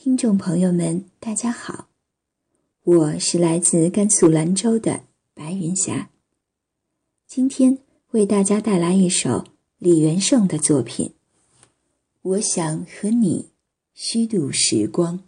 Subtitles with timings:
[0.00, 1.88] 听众朋友们，大家好，
[2.84, 5.00] 我是来自甘肃兰州的
[5.34, 6.10] 白云霞。
[7.26, 7.78] 今天
[8.12, 9.44] 为大家带来一首
[9.78, 11.14] 李元胜的作品。
[12.22, 13.48] 我想和你
[13.92, 15.27] 虚度时光。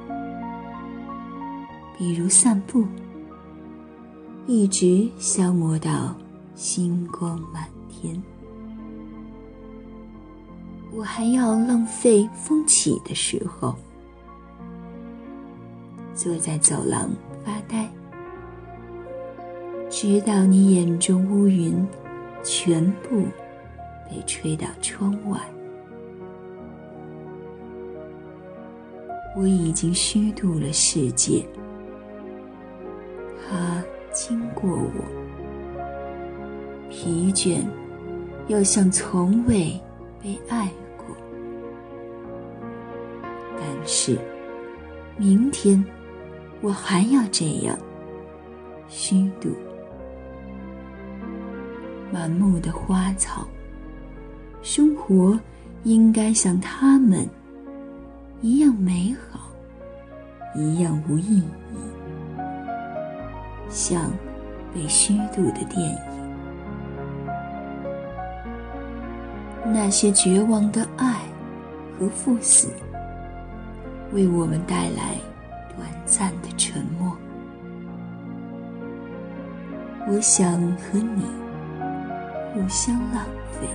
[2.01, 2.83] 比如散步，
[4.47, 6.15] 一直消磨到
[6.55, 8.19] 星光满天。
[10.91, 13.75] 我还要浪费风起的时候，
[16.15, 17.07] 坐在走廊
[17.45, 17.87] 发呆，
[19.87, 21.87] 直到你眼中乌云
[22.43, 23.25] 全部
[24.09, 25.39] 被吹到窗外。
[29.37, 31.45] 我已经虚度了世界。
[34.11, 35.03] 经过我，
[36.89, 37.61] 疲倦，
[38.47, 39.79] 又像从未
[40.21, 41.05] 被爱过。
[43.57, 44.17] 但是，
[45.17, 45.83] 明天
[46.61, 47.77] 我还要这样
[48.87, 49.49] 虚度。
[52.11, 53.47] 满目的花草，
[54.61, 55.39] 生活
[55.83, 57.25] 应该像他们
[58.41, 59.49] 一样美好，
[60.53, 61.43] 一样无意义。
[63.71, 64.11] 像
[64.73, 65.97] 被虚度的电影，
[69.65, 71.21] 那些绝望的爱
[71.97, 72.67] 和赴死，
[74.11, 75.15] 为我们带来
[75.75, 77.15] 短暂的沉默。
[80.07, 81.23] 我想和你
[82.53, 83.67] 互相浪费，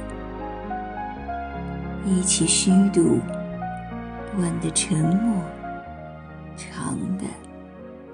[2.04, 3.18] 一起虚度
[4.36, 5.42] 短的沉默，
[6.54, 7.24] 长的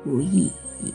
[0.05, 0.95] 无意义。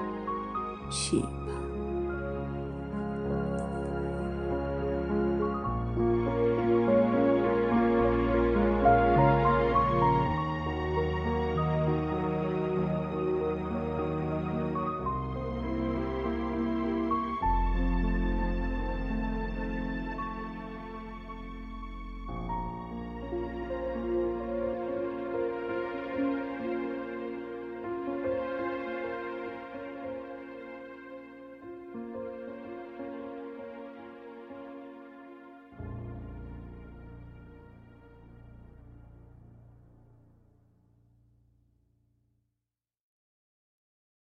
[0.91, 1.60] 去吧。